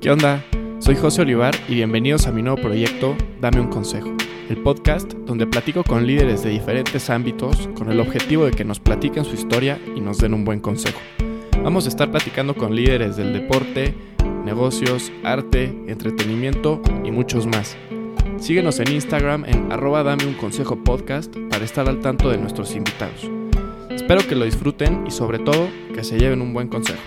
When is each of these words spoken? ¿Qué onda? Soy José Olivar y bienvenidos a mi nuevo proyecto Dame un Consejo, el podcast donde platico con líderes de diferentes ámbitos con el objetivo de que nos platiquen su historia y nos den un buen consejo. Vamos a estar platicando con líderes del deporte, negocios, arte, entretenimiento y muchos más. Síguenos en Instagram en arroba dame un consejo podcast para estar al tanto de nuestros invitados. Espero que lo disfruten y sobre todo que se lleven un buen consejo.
¿Qué 0.00 0.12
onda? 0.12 0.44
Soy 0.78 0.94
José 0.94 1.22
Olivar 1.22 1.56
y 1.66 1.74
bienvenidos 1.74 2.28
a 2.28 2.32
mi 2.32 2.40
nuevo 2.40 2.62
proyecto 2.62 3.16
Dame 3.40 3.60
un 3.60 3.66
Consejo, 3.66 4.14
el 4.48 4.58
podcast 4.58 5.12
donde 5.12 5.44
platico 5.44 5.82
con 5.82 6.06
líderes 6.06 6.44
de 6.44 6.50
diferentes 6.50 7.10
ámbitos 7.10 7.68
con 7.74 7.90
el 7.90 7.98
objetivo 7.98 8.44
de 8.44 8.52
que 8.52 8.64
nos 8.64 8.78
platiquen 8.78 9.24
su 9.24 9.34
historia 9.34 9.76
y 9.96 10.00
nos 10.00 10.18
den 10.18 10.34
un 10.34 10.44
buen 10.44 10.60
consejo. 10.60 11.00
Vamos 11.64 11.86
a 11.86 11.88
estar 11.88 12.12
platicando 12.12 12.54
con 12.54 12.76
líderes 12.76 13.16
del 13.16 13.32
deporte, 13.32 13.92
negocios, 14.44 15.10
arte, 15.24 15.64
entretenimiento 15.88 16.80
y 17.04 17.10
muchos 17.10 17.48
más. 17.48 17.76
Síguenos 18.38 18.78
en 18.78 18.92
Instagram 18.92 19.46
en 19.46 19.72
arroba 19.72 20.04
dame 20.04 20.26
un 20.26 20.34
consejo 20.34 20.76
podcast 20.76 21.36
para 21.50 21.64
estar 21.64 21.88
al 21.88 21.98
tanto 21.98 22.30
de 22.30 22.38
nuestros 22.38 22.76
invitados. 22.76 23.28
Espero 23.90 24.24
que 24.28 24.36
lo 24.36 24.44
disfruten 24.44 25.04
y 25.08 25.10
sobre 25.10 25.40
todo 25.40 25.68
que 25.92 26.04
se 26.04 26.20
lleven 26.20 26.40
un 26.40 26.54
buen 26.54 26.68
consejo. 26.68 27.02